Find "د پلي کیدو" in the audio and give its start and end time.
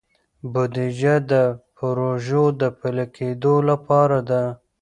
2.61-3.55